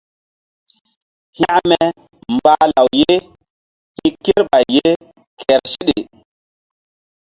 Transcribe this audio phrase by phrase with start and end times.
[1.37, 1.79] Hekme
[2.33, 3.13] mbah law ye
[3.97, 4.89] hi̧ kerɓay ye
[5.41, 5.99] kehr seɗe.